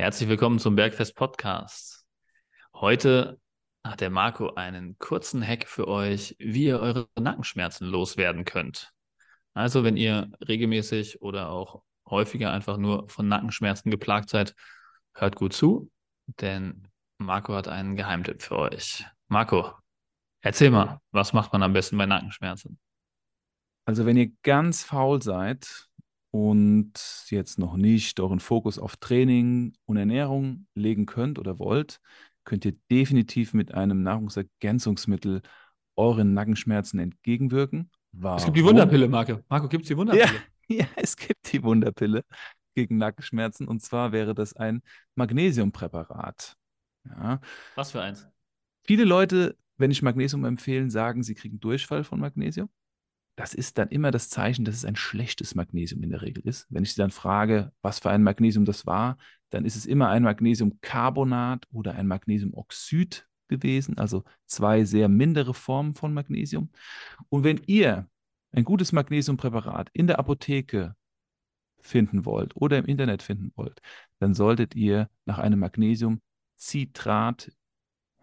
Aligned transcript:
Herzlich 0.00 0.30
willkommen 0.30 0.58
zum 0.58 0.76
Bergfest 0.76 1.14
Podcast. 1.14 2.06
Heute 2.74 3.38
hat 3.84 4.00
der 4.00 4.08
Marco 4.08 4.54
einen 4.54 4.98
kurzen 4.98 5.46
Hack 5.46 5.68
für 5.68 5.88
euch, 5.88 6.36
wie 6.38 6.64
ihr 6.64 6.80
eure 6.80 7.06
Nackenschmerzen 7.18 7.86
loswerden 7.86 8.46
könnt. 8.46 8.94
Also, 9.52 9.84
wenn 9.84 9.98
ihr 9.98 10.32
regelmäßig 10.48 11.20
oder 11.20 11.50
auch 11.50 11.82
häufiger 12.08 12.50
einfach 12.50 12.78
nur 12.78 13.10
von 13.10 13.28
Nackenschmerzen 13.28 13.90
geplagt 13.90 14.30
seid, 14.30 14.54
hört 15.12 15.36
gut 15.36 15.52
zu, 15.52 15.90
denn 16.40 16.88
Marco 17.18 17.54
hat 17.54 17.68
einen 17.68 17.94
Geheimtipp 17.94 18.40
für 18.40 18.56
euch. 18.56 19.04
Marco, 19.28 19.70
erzähl 20.40 20.70
mal, 20.70 21.02
was 21.10 21.34
macht 21.34 21.52
man 21.52 21.62
am 21.62 21.74
besten 21.74 21.98
bei 21.98 22.06
Nackenschmerzen? 22.06 22.78
Also, 23.84 24.06
wenn 24.06 24.16
ihr 24.16 24.32
ganz 24.44 24.82
faul 24.82 25.20
seid 25.20 25.89
und 26.30 26.92
jetzt 27.28 27.58
noch 27.58 27.76
nicht 27.76 28.20
euren 28.20 28.40
Fokus 28.40 28.78
auf 28.78 28.96
Training 28.96 29.74
und 29.86 29.96
Ernährung 29.96 30.66
legen 30.74 31.06
könnt 31.06 31.38
oder 31.38 31.58
wollt, 31.58 32.00
könnt 32.44 32.64
ihr 32.64 32.74
definitiv 32.90 33.52
mit 33.52 33.74
einem 33.74 34.02
Nahrungsergänzungsmittel 34.02 35.42
euren 35.96 36.32
Nackenschmerzen 36.34 37.00
entgegenwirken. 37.00 37.90
Warum? 38.12 38.38
Es 38.38 38.44
gibt 38.44 38.56
die 38.56 38.64
Wunderpille, 38.64 39.08
Marco. 39.08 39.40
Marco, 39.48 39.68
gibt 39.68 39.84
es 39.84 39.88
die 39.88 39.96
Wunderpille? 39.96 40.24
Ja, 40.68 40.76
ja, 40.78 40.86
es 40.96 41.16
gibt 41.16 41.52
die 41.52 41.62
Wunderpille 41.62 42.24
gegen 42.74 42.96
Nackenschmerzen 42.96 43.66
und 43.66 43.82
zwar 43.82 44.12
wäre 44.12 44.34
das 44.34 44.54
ein 44.54 44.82
Magnesiumpräparat. 45.16 46.56
Ja. 47.04 47.40
Was 47.74 47.90
für 47.90 48.02
eins? 48.02 48.28
Viele 48.84 49.04
Leute, 49.04 49.56
wenn 49.76 49.90
ich 49.90 50.02
Magnesium 50.02 50.44
empfehlen, 50.44 50.90
sagen, 50.90 51.22
sie 51.22 51.34
kriegen 51.34 51.60
Durchfall 51.60 52.04
von 52.04 52.20
Magnesium 52.20 52.68
das 53.40 53.54
ist 53.54 53.78
dann 53.78 53.88
immer 53.88 54.10
das 54.10 54.28
Zeichen, 54.28 54.66
dass 54.66 54.74
es 54.74 54.84
ein 54.84 54.96
schlechtes 54.96 55.54
Magnesium 55.54 56.02
in 56.02 56.10
der 56.10 56.20
Regel 56.20 56.46
ist. 56.46 56.66
Wenn 56.68 56.82
ich 56.82 56.92
Sie 56.92 57.00
dann 57.00 57.10
frage, 57.10 57.72
was 57.80 57.98
für 57.98 58.10
ein 58.10 58.22
Magnesium 58.22 58.66
das 58.66 58.84
war, 58.84 59.16
dann 59.48 59.64
ist 59.64 59.76
es 59.76 59.86
immer 59.86 60.10
ein 60.10 60.24
Magnesiumcarbonat 60.24 61.66
oder 61.72 61.94
ein 61.94 62.06
Magnesiumoxid 62.06 63.26
gewesen, 63.48 63.96
also 63.96 64.24
zwei 64.44 64.84
sehr 64.84 65.08
mindere 65.08 65.54
Formen 65.54 65.94
von 65.94 66.12
Magnesium. 66.12 66.68
Und 67.30 67.42
wenn 67.44 67.62
ihr 67.64 68.10
ein 68.52 68.64
gutes 68.64 68.92
Magnesiumpräparat 68.92 69.88
in 69.94 70.06
der 70.06 70.18
Apotheke 70.18 70.94
finden 71.80 72.26
wollt 72.26 72.54
oder 72.56 72.76
im 72.76 72.84
Internet 72.84 73.22
finden 73.22 73.52
wollt, 73.56 73.80
dann 74.18 74.34
solltet 74.34 74.74
ihr 74.74 75.08
nach 75.24 75.38
einem 75.38 75.60
Magnesiumcitrat 75.60 77.52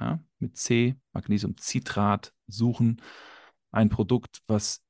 ja, 0.00 0.24
mit 0.38 0.56
C, 0.56 0.96
Magnesiumcitrat 1.12 2.32
suchen. 2.46 3.02
Ein 3.72 3.90
Produkt, 3.90 4.40
was 4.46 4.81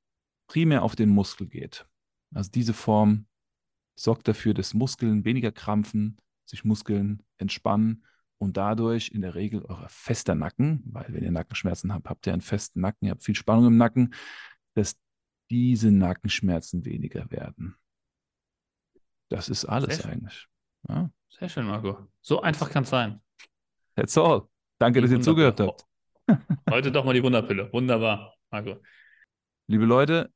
primär 0.53 0.83
auf 0.83 0.95
den 0.95 1.09
Muskel 1.09 1.47
geht. 1.47 1.87
Also 2.35 2.51
diese 2.51 2.75
Form 2.75 3.27
sorgt 3.99 4.29
dafür, 4.29 4.53
dass 4.53 4.75
Muskeln 4.75 5.25
weniger 5.25 5.51
krampfen, 5.51 6.19
sich 6.45 6.63
Muskeln 6.63 7.23
entspannen 7.39 8.05
und 8.37 8.59
dadurch 8.59 9.13
in 9.13 9.23
der 9.23 9.35
Regel 9.35 9.63
euer 9.63 9.89
fester 9.89 10.35
Nacken, 10.35 10.83
weil 10.85 11.07
wenn 11.09 11.25
ihr 11.25 11.31
Nackenschmerzen 11.31 11.95
habt, 11.95 12.11
habt 12.11 12.27
ihr 12.27 12.35
einen 12.35 12.43
festen 12.43 12.83
Nacken, 12.83 13.07
ihr 13.07 13.13
habt 13.13 13.25
viel 13.25 13.35
Spannung 13.35 13.69
im 13.69 13.79
Nacken, 13.79 14.13
dass 14.75 14.95
diese 15.49 15.91
Nackenschmerzen 15.91 16.85
weniger 16.85 17.31
werden. 17.31 17.77
Das 19.31 19.49
ist 19.49 19.65
alles 19.65 20.05
eigentlich. 20.05 20.49
Ja. 20.87 21.11
Sehr 21.31 21.49
schön, 21.49 21.65
Marco. 21.65 21.97
So 22.21 22.43
einfach 22.43 22.69
kann 22.69 22.83
es 22.83 22.91
sein. 22.91 23.23
That's 23.95 24.19
all. 24.19 24.43
Danke, 24.79 25.01
die 25.01 25.07
dass 25.07 25.13
ihr 25.13 25.23
zugehört 25.23 25.61
habt. 25.61 25.87
Heute 26.69 26.93
doch 26.93 27.07
mal 27.07 27.15
die 27.15 27.23
Wunderpille. 27.23 27.73
Wunderbar, 27.73 28.35
Marco. 28.51 28.83
Liebe 29.69 29.87
Leute, 29.87 30.31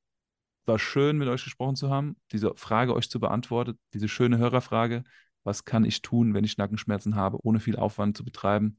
war 0.67 0.79
schön, 0.79 1.19
mit 1.19 1.29
euch 1.29 1.45
gesprochen 1.45 1.77
zu 1.77 1.91
haben, 1.91 2.17
diese 2.33 2.55
Frage 2.57 2.95
euch 2.95 3.09
zu 3.11 3.21
beantworten, 3.21 3.79
diese 3.93 4.09
schöne 4.09 4.39
Hörerfrage. 4.39 5.05
Was 5.45 5.65
kann 5.65 5.85
ich 5.85 6.03
tun, 6.03 6.35
wenn 6.35 6.45
ich 6.45 6.59
Nackenschmerzen 6.59 7.15
habe, 7.15 7.39
ohne 7.43 7.61
viel 7.61 7.77
Aufwand 7.77 8.17
zu 8.17 8.25
betreiben? 8.25 8.77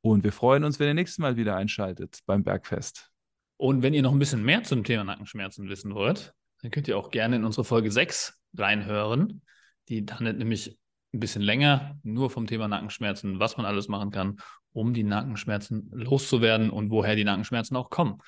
Und 0.00 0.24
wir 0.24 0.32
freuen 0.32 0.64
uns, 0.64 0.80
wenn 0.80 0.88
ihr 0.88 0.94
nächstes 0.94 1.18
Mal 1.18 1.36
wieder 1.36 1.56
einschaltet 1.56 2.20
beim 2.26 2.42
Bergfest. 2.42 3.10
Und 3.56 3.82
wenn 3.82 3.94
ihr 3.94 4.02
noch 4.02 4.12
ein 4.12 4.18
bisschen 4.18 4.42
mehr 4.42 4.64
zum 4.64 4.82
Thema 4.84 5.04
Nackenschmerzen 5.04 5.68
wissen 5.68 5.94
wollt, 5.94 6.34
dann 6.62 6.70
könnt 6.70 6.88
ihr 6.88 6.98
auch 6.98 7.10
gerne 7.10 7.36
in 7.36 7.44
unsere 7.44 7.64
Folge 7.64 7.92
6 7.92 8.40
reinhören. 8.56 9.42
Die 9.88 10.04
handelt 10.10 10.38
nämlich 10.38 10.78
ein 11.12 11.20
bisschen 11.20 11.42
länger 11.42 11.98
nur 12.02 12.30
vom 12.30 12.46
Thema 12.46 12.68
Nackenschmerzen, 12.68 13.38
was 13.38 13.56
man 13.56 13.66
alles 13.66 13.88
machen 13.88 14.10
kann, 14.10 14.38
um 14.72 14.94
die 14.94 15.04
Nackenschmerzen 15.04 15.90
loszuwerden 15.92 16.70
und 16.70 16.90
woher 16.90 17.14
die 17.14 17.24
Nackenschmerzen 17.24 17.76
auch 17.76 17.90
kommen. 17.90 18.18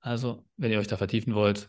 Also, 0.00 0.46
wenn 0.56 0.72
ihr 0.72 0.78
euch 0.78 0.86
da 0.86 0.96
vertiefen 0.96 1.34
wollt, 1.34 1.68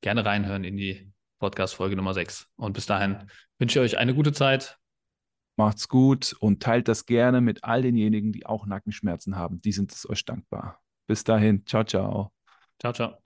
gerne 0.00 0.24
reinhören 0.24 0.64
in 0.64 0.76
die 0.76 1.12
Podcast-Folge 1.38 1.96
Nummer 1.96 2.14
6. 2.14 2.48
Und 2.56 2.72
bis 2.72 2.86
dahin 2.86 3.18
wünsche 3.58 3.78
ich 3.78 3.94
euch 3.94 3.98
eine 3.98 4.14
gute 4.14 4.32
Zeit. 4.32 4.78
Macht's 5.56 5.88
gut 5.88 6.36
und 6.38 6.62
teilt 6.62 6.86
das 6.86 7.06
gerne 7.06 7.40
mit 7.40 7.64
all 7.64 7.82
denjenigen, 7.82 8.32
die 8.32 8.46
auch 8.46 8.66
Nackenschmerzen 8.66 9.36
haben. 9.36 9.60
Die 9.60 9.72
sind 9.72 9.92
es 9.92 10.08
euch 10.08 10.24
dankbar. 10.24 10.80
Bis 11.08 11.24
dahin. 11.24 11.66
Ciao, 11.66 11.84
ciao. 11.84 12.32
Ciao, 12.78 12.92
ciao. 12.92 13.16